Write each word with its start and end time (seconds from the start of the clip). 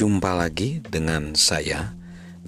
Jumpa 0.00 0.32
lagi 0.32 0.80
dengan 0.80 1.36
saya, 1.36 1.92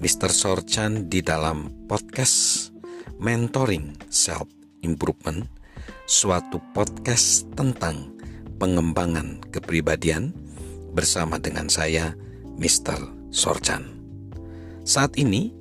Mr. 0.01 0.33
Sorchan 0.33 1.05
di 1.05 1.21
dalam 1.21 1.85
podcast 1.85 2.73
Mentoring 3.21 3.93
Self 4.09 4.49
Improvement, 4.81 5.45
suatu 6.09 6.57
podcast 6.73 7.45
tentang 7.53 8.09
pengembangan 8.57 9.37
kepribadian 9.53 10.33
bersama 10.97 11.37
dengan 11.37 11.69
saya, 11.69 12.17
Mr. 12.57 13.29
Sorchan. 13.29 13.85
Saat 14.81 15.21
ini, 15.21 15.53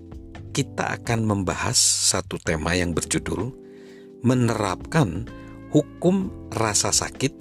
kita 0.57 0.97
akan 0.97 1.29
membahas 1.29 1.77
satu 1.77 2.41
tema 2.41 2.73
yang 2.73 2.97
berjudul 2.97 3.53
menerapkan 4.25 5.29
hukum 5.69 6.33
rasa 6.57 6.89
sakit 6.89 7.37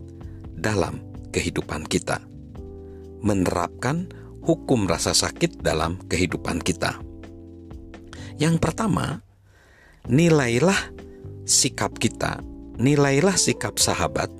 dalam 0.60 1.00
kehidupan 1.32 1.88
kita. 1.88 2.20
Menerapkan 3.24 4.20
hukum 4.42 4.90
rasa 4.90 5.14
sakit 5.14 5.62
dalam 5.62 6.02
kehidupan 6.10 6.62
kita. 6.62 6.98
Yang 8.42 8.58
pertama, 8.58 9.22
nilailah 10.10 10.78
sikap 11.46 11.98
kita, 12.02 12.42
nilailah 12.82 13.38
sikap 13.38 13.78
sahabat 13.78 14.34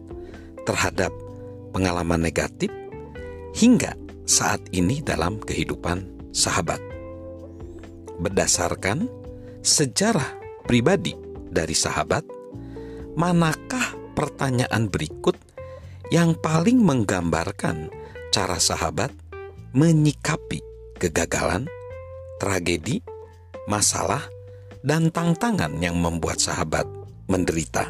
terhadap 0.66 1.14
pengalaman 1.70 2.22
negatif 2.22 2.74
hingga 3.54 3.94
saat 4.26 4.62
ini 4.74 5.06
dalam 5.06 5.38
kehidupan 5.38 6.32
sahabat. 6.34 6.82
Berdasarkan 8.22 9.06
sejarah 9.62 10.38
pribadi 10.66 11.14
dari 11.50 11.78
sahabat, 11.78 12.26
manakah 13.14 13.98
pertanyaan 14.18 14.90
berikut 14.90 15.38
yang 16.10 16.36
paling 16.38 16.82
menggambarkan 16.82 17.90
cara 18.32 18.58
sahabat 18.60 19.12
menyikapi 19.72 20.60
kegagalan, 21.00 21.68
tragedi, 22.38 23.00
masalah, 23.72 24.28
dan 24.84 25.14
tantangan 25.14 25.78
yang 25.80 25.96
membuat 25.98 26.42
sahabat 26.44 26.84
menderita. 27.32 27.88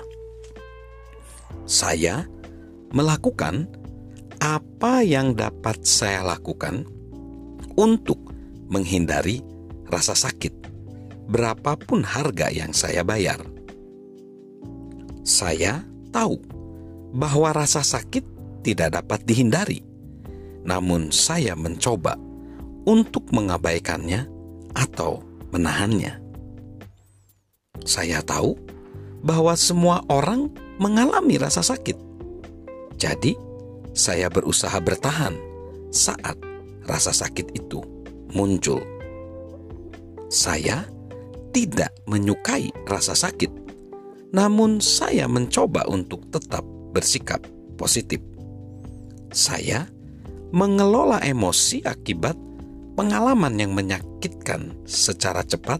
Saya 1.65 2.27
melakukan 2.91 3.65
apa 4.41 5.01
yang 5.05 5.33
dapat 5.37 5.81
saya 5.85 6.25
lakukan 6.25 6.85
untuk 7.77 8.17
menghindari 8.69 9.41
rasa 9.87 10.13
sakit, 10.13 10.53
berapapun 11.29 12.03
harga 12.05 12.51
yang 12.51 12.71
saya 12.75 13.01
bayar. 13.01 13.39
Saya 15.21 15.85
tahu 16.09 16.41
bahwa 17.13 17.53
rasa 17.53 17.85
sakit 17.85 18.23
tidak 18.65 19.01
dapat 19.01 19.23
dihindari, 19.25 19.90
namun 20.65 21.09
saya 21.09 21.57
mencoba 21.57 22.17
untuk 22.85 23.29
mengabaikannya 23.33 24.25
atau 24.73 25.21
menahannya. 25.53 26.17
Saya 27.81 28.21
tahu 28.21 28.57
bahwa 29.21 29.53
semua 29.57 30.05
orang 30.09 30.49
mengalami 30.77 31.37
rasa 31.37 31.61
sakit, 31.61 31.97
jadi 32.97 33.33
saya 33.91 34.29
berusaha 34.29 34.77
bertahan 34.81 35.33
saat 35.91 36.37
rasa 36.85 37.11
sakit 37.11 37.53
itu 37.57 37.81
muncul. 38.31 38.81
Saya 40.31 40.87
tidak 41.51 41.91
menyukai 42.07 42.71
rasa 42.87 43.11
sakit, 43.11 43.51
namun 44.31 44.79
saya 44.79 45.27
mencoba 45.27 45.83
untuk 45.91 46.23
tetap 46.31 46.63
bersikap 46.95 47.43
positif. 47.75 48.23
Saya 49.31 49.87
mengelola 50.51 51.23
emosi 51.23 51.83
akibat 51.87 52.35
pengalaman 52.99 53.55
yang 53.55 53.71
menyakitkan 53.71 54.75
secara 54.83 55.41
cepat 55.47 55.79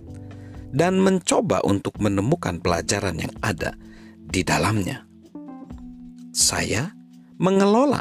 dan 0.72 1.04
mencoba 1.04 1.60
untuk 1.68 2.00
menemukan 2.00 2.64
pelajaran 2.64 3.20
yang 3.20 3.36
ada 3.44 3.76
di 4.16 4.42
dalamnya. 4.48 5.04
Saya 6.32 6.88
mengelola 7.36 8.00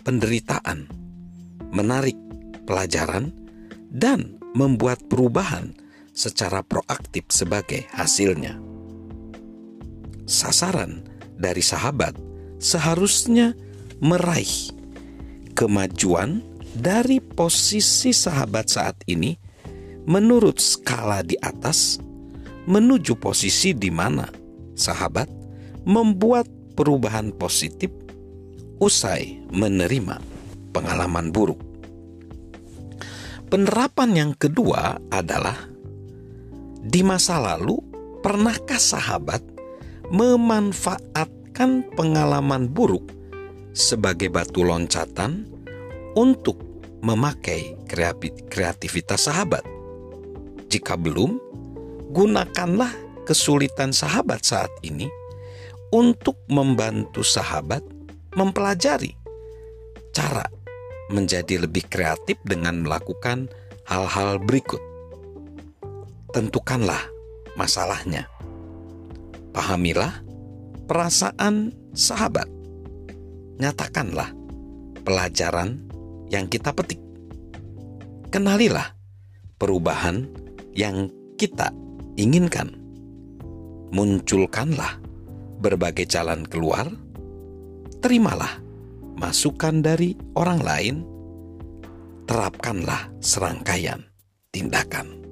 penderitaan, 0.00 0.88
menarik 1.76 2.16
pelajaran, 2.64 3.28
dan 3.92 4.40
membuat 4.56 5.04
perubahan 5.12 5.76
secara 6.16 6.64
proaktif 6.64 7.28
sebagai 7.28 7.84
hasilnya. 7.92 8.56
Sasaran 10.24 11.04
dari 11.36 11.60
sahabat 11.60 12.16
seharusnya 12.56 13.52
meraih 14.00 14.75
kemajuan 15.56 16.44
dari 16.76 17.18
posisi 17.18 18.12
sahabat 18.12 18.68
saat 18.68 18.96
ini 19.08 19.32
menurut 20.04 20.60
skala 20.60 21.24
di 21.24 21.34
atas 21.40 21.96
menuju 22.68 23.16
posisi 23.16 23.72
di 23.72 23.88
mana 23.88 24.28
sahabat 24.76 25.26
membuat 25.88 26.44
perubahan 26.76 27.32
positif 27.32 27.88
usai 28.76 29.40
menerima 29.48 30.20
pengalaman 30.76 31.32
buruk. 31.32 31.58
Penerapan 33.48 34.10
yang 34.12 34.32
kedua 34.36 35.00
adalah 35.08 35.56
di 36.84 37.00
masa 37.00 37.40
lalu 37.40 37.80
pernahkah 38.20 38.78
sahabat 38.78 39.40
memanfaat 40.12 41.36
menggunakan 41.56 41.88
pengalaman 41.96 42.68
buruk 42.68 43.08
sebagai 43.76 44.32
batu 44.32 44.64
loncatan 44.64 45.44
untuk 46.16 46.56
memakai 47.04 47.76
kreativitas 48.48 49.28
sahabat. 49.28 49.60
Jika 50.72 50.96
belum, 50.96 51.36
gunakanlah 52.10 52.90
kesulitan 53.28 53.92
sahabat 53.92 54.40
saat 54.48 54.72
ini 54.80 55.12
untuk 55.92 56.40
membantu 56.48 57.20
sahabat 57.20 57.84
mempelajari 58.32 59.12
cara 60.16 60.48
menjadi 61.12 61.68
lebih 61.68 61.84
kreatif 61.86 62.40
dengan 62.42 62.80
melakukan 62.80 63.52
hal-hal 63.84 64.40
berikut. 64.40 64.80
Tentukanlah 66.32 67.04
masalahnya. 67.54 68.26
Pahamilah 69.54 70.24
perasaan 70.90 71.70
sahabat. 71.94 72.55
Nyatakanlah 73.56 74.36
pelajaran 75.06 75.80
yang 76.28 76.50
kita 76.50 76.74
petik. 76.74 77.00
Kenalilah 78.28 78.92
perubahan 79.56 80.28
yang 80.76 81.08
kita 81.40 81.72
inginkan. 82.20 82.74
Munculkanlah 83.94 85.00
berbagai 85.62 86.04
jalan 86.10 86.44
keluar. 86.44 86.90
Terimalah 88.02 88.60
masukan 89.16 89.80
dari 89.80 90.12
orang 90.36 90.60
lain. 90.60 90.96
Terapkanlah 92.26 93.14
serangkaian 93.22 94.02
tindakan. 94.50 95.22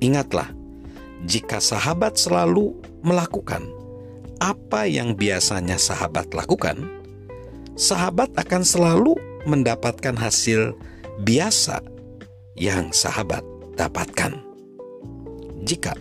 Ingatlah, 0.00 0.48
jika 1.28 1.60
sahabat 1.60 2.16
selalu 2.16 2.72
melakukan 3.04 3.64
apa 4.40 4.88
yang 4.88 5.16
biasanya 5.16 5.76
sahabat 5.76 6.32
lakukan, 6.32 6.95
sahabat 7.76 8.32
akan 8.40 8.64
selalu 8.64 9.12
mendapatkan 9.44 10.16
hasil 10.16 10.72
biasa 11.22 11.84
yang 12.56 12.88
sahabat 12.90 13.44
dapatkan. 13.76 14.40
Jika 15.62 15.92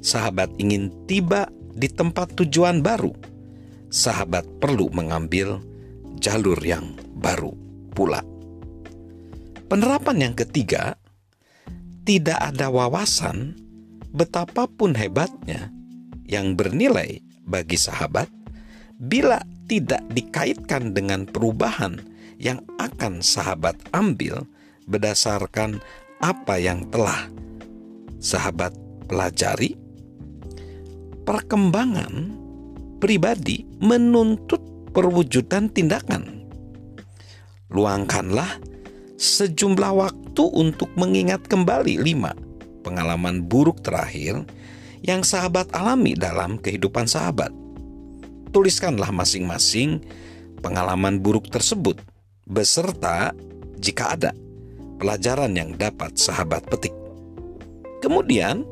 sahabat 0.00 0.48
ingin 0.56 0.88
tiba 1.04 1.52
di 1.76 1.86
tempat 1.86 2.32
tujuan 2.34 2.80
baru, 2.80 3.12
sahabat 3.92 4.48
perlu 4.58 4.88
mengambil 4.90 5.60
jalur 6.18 6.58
yang 6.64 6.96
baru 7.20 7.52
pula. 7.92 8.24
Penerapan 9.68 10.32
yang 10.32 10.34
ketiga, 10.34 10.96
tidak 12.08 12.40
ada 12.40 12.72
wawasan 12.72 13.52
betapapun 14.16 14.96
hebatnya 14.96 15.68
yang 16.24 16.56
bernilai 16.56 17.20
bagi 17.44 17.76
sahabat 17.76 18.32
bila 18.96 19.44
tidak 19.68 20.02
dikaitkan 20.16 20.96
dengan 20.96 21.28
perubahan 21.28 22.00
yang 22.40 22.64
akan 22.80 23.20
sahabat 23.20 23.76
ambil 23.92 24.48
berdasarkan 24.88 25.78
apa 26.24 26.56
yang 26.58 26.88
telah 26.88 27.28
sahabat 28.18 28.74
pelajari. 29.06 29.76
Perkembangan 31.28 32.32
pribadi 32.98 33.68
menuntut 33.78 34.64
perwujudan 34.96 35.68
tindakan. 35.68 36.48
Luangkanlah 37.68 38.58
sejumlah 39.20 39.92
waktu 39.92 40.44
untuk 40.56 40.88
mengingat 40.96 41.44
kembali 41.44 42.00
lima 42.00 42.32
pengalaman 42.80 43.44
buruk 43.44 43.84
terakhir 43.84 44.48
yang 45.04 45.20
sahabat 45.20 45.68
alami 45.76 46.16
dalam 46.16 46.56
kehidupan 46.56 47.04
sahabat. 47.04 47.52
Tuliskanlah 48.48 49.12
masing-masing 49.12 50.00
pengalaman 50.64 51.20
buruk 51.20 51.52
tersebut, 51.52 52.00
beserta 52.48 53.36
jika 53.76 54.16
ada 54.16 54.32
pelajaran 54.98 55.52
yang 55.54 55.76
dapat 55.76 56.16
sahabat 56.18 56.64
petik. 56.66 56.92
Kemudian, 58.00 58.66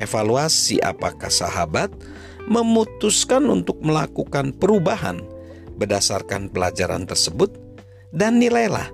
evaluasi 0.00 0.82
apakah 0.82 1.30
sahabat 1.30 1.92
memutuskan 2.48 3.44
untuk 3.52 3.78
melakukan 3.84 4.56
perubahan 4.56 5.22
berdasarkan 5.78 6.50
pelajaran 6.50 7.04
tersebut 7.06 7.54
dan 8.10 8.40
nilailah 8.40 8.90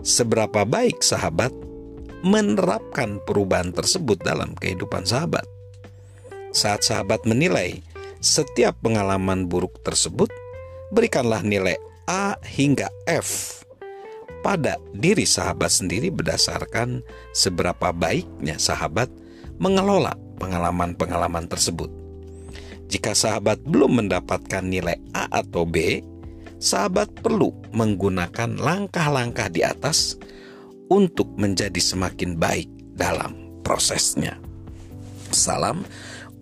seberapa 0.00 0.64
baik 0.64 1.04
sahabat 1.04 1.52
menerapkan 2.24 3.20
perubahan 3.28 3.70
tersebut 3.70 4.16
dalam 4.24 4.56
kehidupan 4.56 5.04
sahabat. 5.04 5.44
Saat 6.56 6.86
sahabat 6.86 7.28
menilai 7.28 7.84
setiap 8.24 8.80
pengalaman 8.80 9.52
buruk 9.52 9.84
tersebut, 9.84 10.32
berikanlah 10.88 11.44
nilai 11.44 11.76
A 12.08 12.40
hingga 12.40 12.88
F 13.04 13.60
pada 14.40 14.80
diri 14.96 15.28
sahabat 15.28 15.68
sendiri 15.68 16.08
berdasarkan 16.08 17.04
seberapa 17.36 17.92
baiknya 17.92 18.56
sahabat 18.56 19.12
mengelola 19.60 20.16
pengalaman-pengalaman 20.40 21.44
tersebut. 21.52 21.92
Jika 22.88 23.12
sahabat 23.12 23.60
belum 23.60 24.04
mendapatkan 24.04 24.64
nilai 24.64 24.96
A 25.12 25.28
atau 25.44 25.68
B, 25.68 26.00
sahabat 26.56 27.12
perlu 27.20 27.52
menggunakan 27.76 28.56
langkah-langkah 28.56 29.52
di 29.52 29.60
atas 29.60 30.16
untuk 30.88 31.28
menjadi 31.36 31.80
semakin 31.80 32.40
baik 32.40 32.68
dalam 32.96 33.60
prosesnya. 33.64 34.36
Salam 35.32 35.84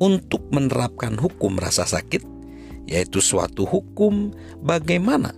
untuk 0.03 0.43
menerapkan 0.51 1.15
hukum 1.15 1.55
rasa 1.55 1.87
sakit, 1.87 2.27
yaitu 2.91 3.23
suatu 3.23 3.63
hukum 3.63 4.35
bagaimana 4.59 5.31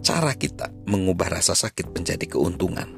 cara 0.00 0.32
kita 0.32 0.72
mengubah 0.88 1.36
rasa 1.36 1.52
sakit 1.52 1.92
menjadi 1.92 2.24
keuntungan. 2.24 2.88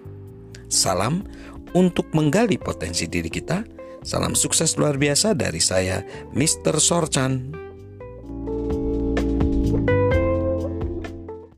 Salam 0.71 1.27
untuk 1.75 2.07
menggali 2.15 2.55
potensi 2.57 3.11
diri 3.11 3.29
kita. 3.29 3.67
Salam 4.03 4.35
sukses 4.35 4.79
luar 4.79 4.99
biasa 4.99 5.35
dari 5.35 5.63
saya, 5.63 6.03
Mr. 6.35 6.79
Sorchan. 6.79 7.62